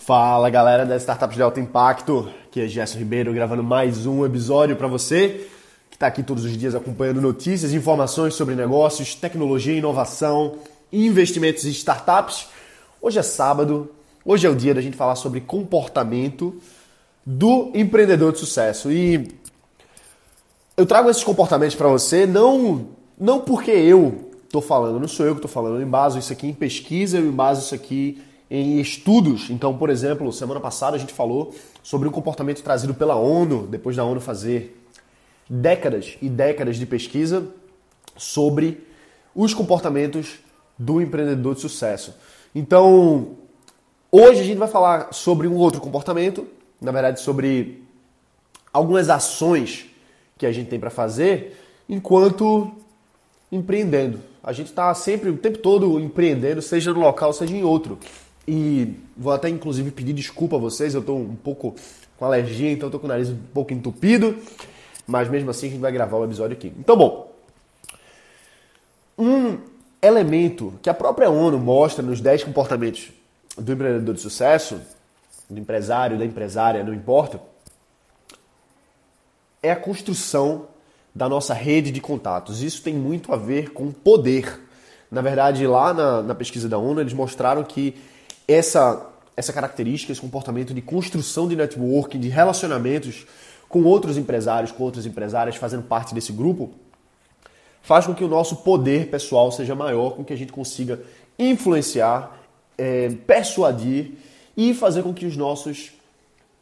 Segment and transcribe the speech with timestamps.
[0.00, 4.74] Fala galera das startups de alto impacto, aqui é Gerson Ribeiro gravando mais um episódio
[4.74, 5.46] para você
[5.90, 10.54] que está aqui todos os dias acompanhando notícias, informações sobre negócios, tecnologia, inovação,
[10.90, 12.48] investimentos e startups.
[13.00, 13.90] Hoje é sábado,
[14.24, 16.58] hoje é o dia da gente falar sobre comportamento
[17.24, 19.30] do empreendedor de sucesso e
[20.78, 22.88] eu trago esses comportamentos para você não
[23.18, 26.46] não porque eu estou falando, não sou eu que estou falando, eu embaso isso aqui
[26.46, 28.18] em pesquisa, eu embaso isso aqui
[28.50, 29.48] em estudos.
[29.48, 33.96] Então, por exemplo, semana passada a gente falou sobre um comportamento trazido pela ONU, depois
[33.96, 34.76] da ONU fazer
[35.48, 37.46] décadas e décadas de pesquisa
[38.16, 38.86] sobre
[39.34, 40.40] os comportamentos
[40.76, 42.14] do empreendedor de sucesso.
[42.54, 43.36] Então,
[44.10, 46.46] hoje a gente vai falar sobre um outro comportamento,
[46.80, 47.84] na verdade, sobre
[48.72, 49.86] algumas ações
[50.36, 51.56] que a gente tem para fazer
[51.88, 52.72] enquanto
[53.52, 54.20] empreendendo.
[54.42, 57.98] A gente está sempre, o tempo todo empreendendo, seja no local, seja em outro.
[58.46, 61.74] E vou até inclusive pedir desculpa a vocês, eu estou um pouco
[62.16, 64.36] com alergia, então estou com o nariz um pouco entupido,
[65.06, 66.72] mas mesmo assim a gente vai gravar o episódio aqui.
[66.78, 67.32] Então, bom,
[69.16, 69.58] um
[70.02, 73.10] elemento que a própria ONU mostra nos 10 comportamentos
[73.56, 74.80] do empreendedor de sucesso,
[75.48, 77.40] do empresário, da empresária, não importa,
[79.62, 80.68] é a construção
[81.14, 82.62] da nossa rede de contatos.
[82.62, 84.60] Isso tem muito a ver com poder.
[85.10, 87.96] Na verdade, lá na, na pesquisa da ONU, eles mostraram que
[88.52, 89.06] essa,
[89.36, 93.26] essa característica, esse comportamento de construção de networking, de relacionamentos
[93.68, 96.70] com outros empresários, com outras empresárias fazendo parte desse grupo,
[97.82, 101.00] faz com que o nosso poder pessoal seja maior, com que a gente consiga
[101.38, 102.36] influenciar,
[102.76, 104.12] é, persuadir
[104.56, 105.92] e fazer com que os nossos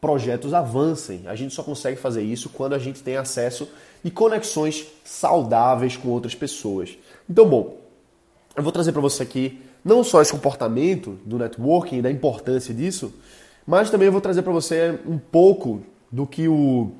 [0.00, 1.22] projetos avancem.
[1.26, 3.68] A gente só consegue fazer isso quando a gente tem acesso
[4.04, 6.98] e conexões saudáveis com outras pessoas.
[7.30, 7.76] Então, bom,
[8.54, 13.14] eu vou trazer para você aqui não só esse comportamento do networking da importância disso,
[13.64, 16.90] mas também eu vou trazer para você um pouco do que o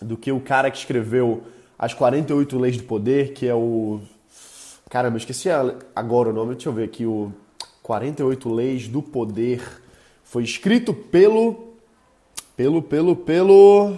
[0.00, 1.44] do que o cara que escreveu
[1.78, 4.00] as 48 leis do poder, que é o
[4.90, 5.48] Caramba, eu esqueci
[5.96, 7.32] agora o nome, deixa eu ver aqui o
[7.82, 9.62] 48 leis do poder.
[10.22, 11.72] Foi escrito pelo
[12.54, 13.96] pelo pelo pelo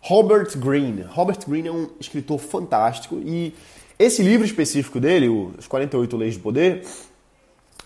[0.00, 1.02] Robert Greene.
[1.02, 3.54] Robert Greene é um escritor fantástico e
[3.98, 5.28] esse livro específico dele,
[5.58, 6.84] As 48 Leis do Poder,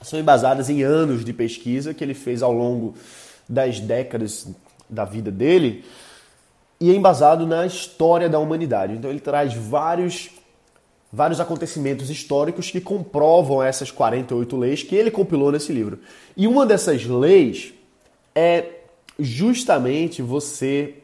[0.03, 2.95] são embasadas em anos de pesquisa que ele fez ao longo
[3.49, 4.49] das décadas
[4.89, 5.85] da vida dele
[6.79, 8.93] e é embasado na história da humanidade.
[8.95, 10.31] Então ele traz vários
[11.13, 15.99] vários acontecimentos históricos que comprovam essas 48 leis que ele compilou nesse livro.
[16.35, 17.75] E uma dessas leis
[18.35, 18.65] é
[19.19, 20.95] justamente você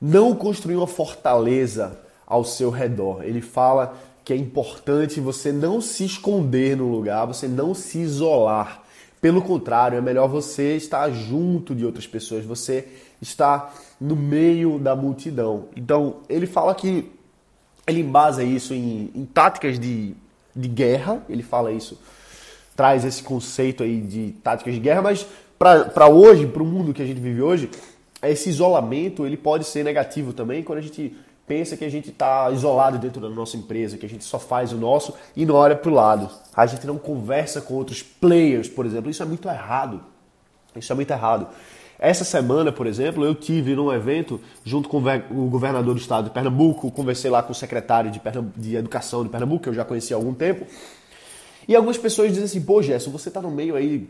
[0.00, 1.98] não construir uma fortaleza
[2.28, 3.22] ao seu redor.
[3.24, 8.82] Ele fala que é importante você não se esconder no lugar, você não se isolar.
[9.20, 12.86] Pelo contrário, é melhor você estar junto de outras pessoas, você
[13.22, 15.64] estar no meio da multidão.
[15.74, 17.10] Então, ele fala que
[17.86, 20.14] ele embasa isso em, em táticas de,
[20.54, 21.98] de guerra, ele fala isso,
[22.76, 25.26] traz esse conceito aí de táticas de guerra, mas
[25.58, 27.70] para hoje, para o mundo que a gente vive hoje,
[28.22, 31.16] esse isolamento ele pode ser negativo também quando a gente
[31.48, 34.72] pensa que a gente está isolado dentro da nossa empresa, que a gente só faz
[34.72, 36.30] o nosso e não olha para o lado.
[36.54, 39.10] A gente não conversa com outros players, por exemplo.
[39.10, 40.00] Isso é muito errado.
[40.76, 41.48] Isso é muito errado.
[41.98, 46.30] Essa semana, por exemplo, eu tive num evento junto com o governador do estado de
[46.30, 48.20] Pernambuco, conversei lá com o secretário de,
[48.56, 50.64] de Educação de Pernambuco, que eu já conheci há algum tempo.
[51.66, 54.08] E algumas pessoas dizem assim: pô, Gerson, você está no meio aí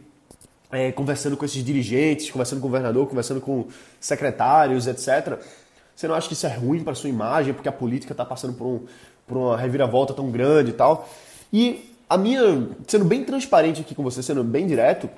[0.71, 3.67] é, conversando com esses dirigentes, conversando com o governador, conversando com
[3.99, 5.41] secretários, etc.
[5.99, 8.53] Você não acha que isso é ruim para sua imagem, porque a política está passando
[8.53, 8.81] por, um,
[9.27, 11.09] por uma reviravolta tão grande e tal?
[11.53, 15.11] E a minha, sendo bem transparente aqui com você, sendo bem direto,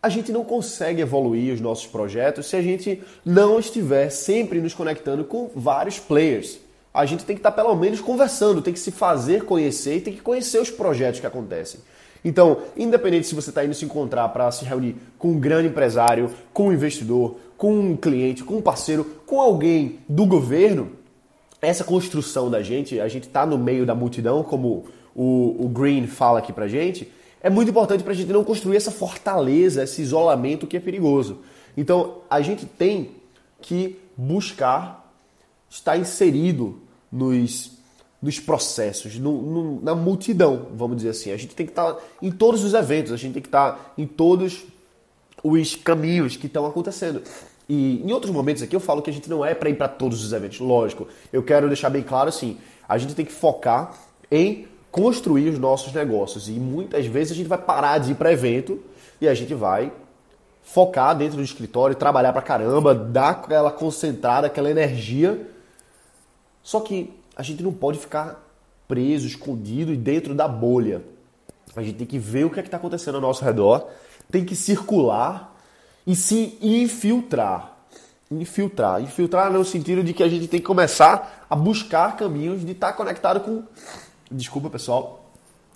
[0.00, 4.74] a gente não consegue evoluir os nossos projetos se a gente não estiver sempre nos
[4.74, 6.60] conectando com vários players.
[6.94, 10.00] A gente tem que estar tá pelo menos conversando, tem que se fazer conhecer e
[10.02, 11.80] tem que conhecer os projetos que acontecem.
[12.24, 16.30] Então, independente se você está indo se encontrar para se reunir com um grande empresário,
[16.52, 20.92] com um investidor, com um cliente, com um parceiro, com alguém do governo,
[21.60, 26.06] essa construção da gente, a gente está no meio da multidão, como o, o Green
[26.06, 27.12] fala aqui para gente,
[27.42, 31.40] é muito importante para a gente não construir essa fortaleza, esse isolamento que é perigoso.
[31.76, 33.10] Então, a gente tem
[33.60, 35.12] que buscar
[35.68, 36.80] estar inserido
[37.12, 37.72] nos,
[38.22, 41.30] nos processos, no, no, na multidão, vamos dizer assim.
[41.30, 43.72] A gente tem que estar tá em todos os eventos, a gente tem que estar
[43.72, 44.64] tá em todos
[45.42, 47.22] os caminhos que estão acontecendo.
[47.68, 49.88] E em outros momentos aqui eu falo que a gente não é para ir para
[49.88, 51.06] todos os eventos, lógico.
[51.32, 52.58] Eu quero deixar bem claro assim,
[52.88, 53.94] a gente tem que focar
[54.30, 58.32] em construir os nossos negócios e muitas vezes a gente vai parar de ir para
[58.32, 58.80] evento
[59.20, 59.92] e a gente vai
[60.62, 65.48] focar dentro do escritório, trabalhar pra caramba, dar aquela concentrada, aquela energia.
[66.62, 68.44] Só que a gente não pode ficar
[68.86, 71.02] preso, escondido e dentro da bolha.
[71.76, 73.88] A gente tem que ver o que é está acontecendo ao nosso redor,
[74.30, 75.56] tem que circular
[76.06, 77.76] e se infiltrar.
[78.30, 79.02] Infiltrar.
[79.02, 82.88] Infiltrar no sentido de que a gente tem que começar a buscar caminhos de estar
[82.88, 83.62] tá conectado com.
[84.30, 85.30] Desculpa, pessoal,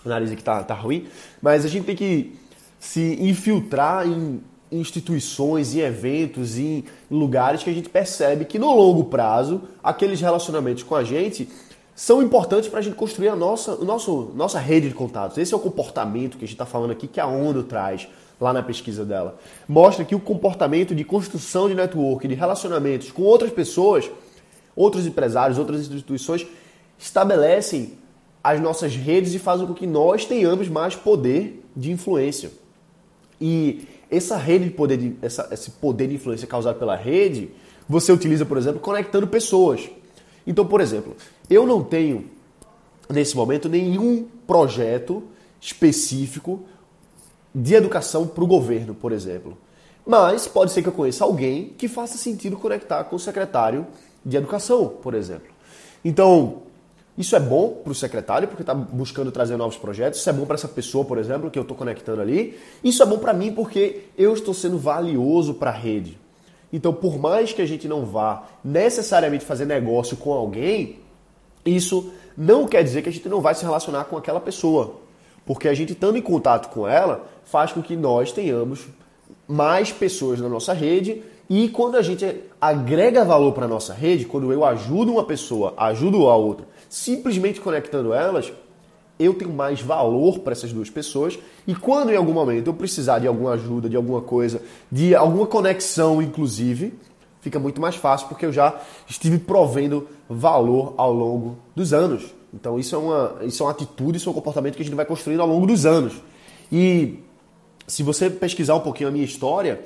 [0.04, 1.08] o nariz aqui tá, tá ruim,
[1.42, 2.38] mas a gente tem que
[2.78, 4.40] se infiltrar em
[4.70, 10.82] instituições, em eventos, em lugares que a gente percebe que no longo prazo aqueles relacionamentos
[10.82, 11.48] com a gente
[11.94, 15.38] são importantes para a gente construir a nossa, a nosso, nossa rede de contatos.
[15.38, 18.08] Esse é o comportamento que a gente está falando aqui, que a ONU traz
[18.40, 19.38] lá na pesquisa dela.
[19.68, 24.10] Mostra que o comportamento de construção de network, de relacionamentos com outras pessoas,
[24.74, 26.46] outros empresários, outras instituições,
[26.98, 27.98] estabelecem
[28.42, 32.50] as nossas redes e fazem com que nós tenhamos mais poder de influência.
[33.40, 37.50] E essa rede de poder, de, essa, esse poder de influência causado pela rede,
[37.88, 39.88] você utiliza, por exemplo, conectando pessoas.
[40.46, 41.16] Então, por exemplo,
[41.48, 42.26] eu não tenho,
[43.08, 45.22] nesse momento, nenhum projeto
[45.60, 46.62] específico
[47.54, 49.56] de educação para o governo, por exemplo.
[50.06, 53.86] Mas pode ser que eu conheça alguém que faça sentido conectar com o secretário
[54.24, 55.52] de educação, por exemplo.
[56.04, 56.62] Então,
[57.16, 60.18] isso é bom para o secretário, porque está buscando trazer novos projetos.
[60.18, 62.58] Isso é bom para essa pessoa, por exemplo, que eu estou conectando ali.
[62.82, 66.18] Isso é bom para mim porque eu estou sendo valioso para a rede.
[66.72, 70.98] Então, por mais que a gente não vá necessariamente fazer negócio com alguém,
[71.64, 75.03] isso não quer dizer que a gente não vai se relacionar com aquela pessoa.
[75.46, 78.86] Porque a gente estando em contato com ela faz com que nós tenhamos
[79.46, 82.24] mais pessoas na nossa rede e quando a gente
[82.60, 87.60] agrega valor para a nossa rede, quando eu ajudo uma pessoa, ajudo a outra, simplesmente
[87.60, 88.50] conectando elas,
[89.18, 93.18] eu tenho mais valor para essas duas pessoas e quando em algum momento eu precisar
[93.18, 96.94] de alguma ajuda, de alguma coisa, de alguma conexão inclusive,
[97.40, 102.34] fica muito mais fácil porque eu já estive provendo valor ao longo dos anos.
[102.54, 104.94] Então isso é uma, isso é uma atitude, isso é um comportamento que a gente
[104.94, 106.14] vai construindo ao longo dos anos.
[106.70, 107.18] E
[107.86, 109.82] se você pesquisar um pouquinho a minha história,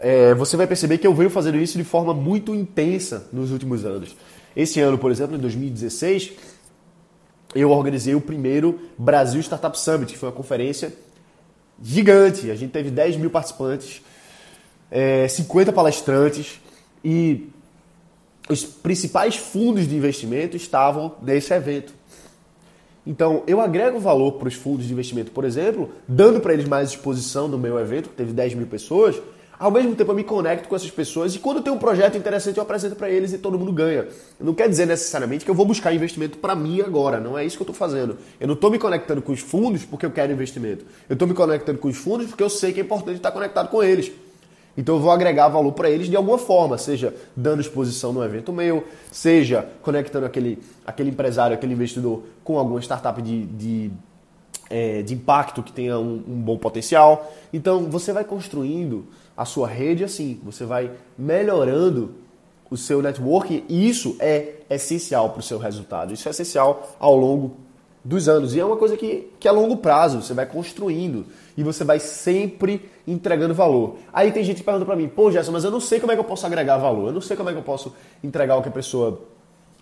[0.00, 3.84] é, você vai perceber que eu venho fazendo isso de forma muito intensa nos últimos
[3.84, 4.16] anos.
[4.56, 6.32] Esse ano, por exemplo, em 2016,
[7.54, 10.92] eu organizei o primeiro Brasil Startup Summit, que foi uma conferência
[11.82, 12.50] gigante.
[12.50, 14.02] A gente teve 10 mil participantes,
[14.90, 16.60] é, 50 palestrantes
[17.04, 17.48] e
[18.50, 21.94] os principais fundos de investimento estavam nesse evento.
[23.06, 26.90] Então, eu agrego valor para os fundos de investimento, por exemplo, dando para eles mais
[26.90, 29.20] exposição no meu evento, que teve 10 mil pessoas,
[29.58, 32.56] ao mesmo tempo eu me conecto com essas pessoas e quando tem um projeto interessante
[32.56, 34.08] eu apresento para eles e todo mundo ganha.
[34.40, 37.56] Não quer dizer necessariamente que eu vou buscar investimento para mim agora, não é isso
[37.56, 38.16] que eu estou fazendo.
[38.40, 40.84] Eu não estou me conectando com os fundos porque eu quero investimento.
[41.08, 43.68] Eu estou me conectando com os fundos porque eu sei que é importante estar conectado
[43.68, 44.10] com eles.
[44.80, 48.50] Então eu vou agregar valor para eles de alguma forma, seja dando exposição no evento
[48.50, 48.82] meu,
[49.12, 53.90] seja conectando aquele, aquele empresário, aquele investidor com alguma startup de, de,
[54.70, 57.30] é, de impacto que tenha um, um bom potencial.
[57.52, 59.04] Então você vai construindo
[59.36, 62.14] a sua rede assim, você vai melhorando
[62.70, 66.14] o seu network e isso é essencial para o seu resultado.
[66.14, 67.54] Isso é essencial ao longo
[68.04, 68.54] dos anos.
[68.54, 71.26] E é uma coisa que, que é a longo prazo, você vai construindo
[71.56, 73.96] e você vai sempre entregando valor.
[74.12, 76.14] Aí tem gente que pergunta para mim, pô, Gerson, mas eu não sei como é
[76.14, 78.62] que eu posso agregar valor, eu não sei como é que eu posso entregar o
[78.62, 79.20] que a pessoa.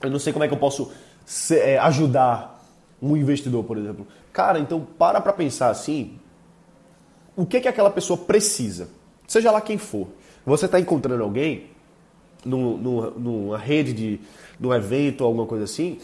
[0.03, 0.91] Eu não sei como é que eu posso
[1.25, 2.65] ser, é, ajudar
[3.01, 4.07] um investidor, por exemplo.
[4.33, 6.19] Cara, então para para pensar assim,
[7.37, 8.89] o que, que aquela pessoa precisa,
[9.27, 10.09] seja lá quem for.
[10.45, 11.67] Você está encontrando alguém
[12.45, 14.21] numa rede de
[14.59, 15.99] num evento, alguma coisa assim,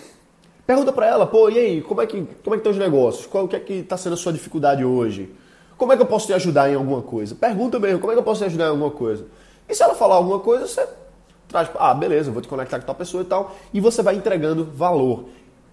[0.66, 3.26] Pergunta para ela, pô, e aí, como é que como é que estão os negócios?
[3.26, 5.34] Qual que é que está sendo a sua dificuldade hoje?
[5.76, 7.34] Como é que eu posso te ajudar em alguma coisa?
[7.34, 9.26] Pergunta mesmo, como é que eu posso te ajudar em alguma coisa?
[9.68, 10.88] E se ela falar alguma coisa, você
[11.48, 14.64] traz, ah, beleza, vou te conectar com tal pessoa e tal, e você vai entregando
[14.64, 15.26] valor.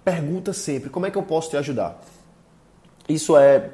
[0.04, 2.02] Pergunta sempre, como é que eu posso te ajudar?
[3.08, 3.70] Isso é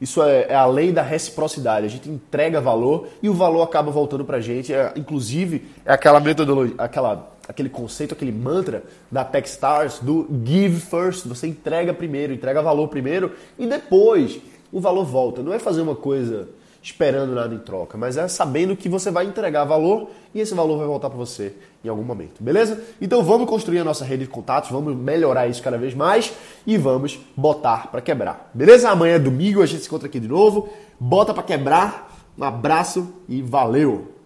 [0.00, 1.86] isso é, é, a lei da reciprocidade.
[1.86, 4.72] A gente entrega valor e o valor acaba voltando para gente.
[4.72, 11.26] É, inclusive, é aquela metodologia, aquela aquele conceito, aquele mantra da Techstars do give first.
[11.26, 14.38] Você entrega primeiro, entrega valor primeiro e depois
[14.70, 15.42] o valor volta.
[15.42, 16.48] Não é fazer uma coisa
[16.80, 20.78] esperando nada em troca, mas é sabendo que você vai entregar valor e esse valor
[20.78, 22.80] vai voltar para você em algum momento, beleza?
[23.00, 26.32] Então vamos construir a nossa rede de contatos, vamos melhorar isso cada vez mais
[26.66, 28.90] e vamos botar para quebrar, beleza?
[28.90, 33.12] Amanhã é domingo, a gente se encontra aqui de novo, bota para quebrar, um abraço
[33.28, 34.17] e valeu!